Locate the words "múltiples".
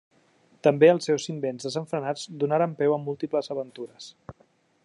3.07-3.55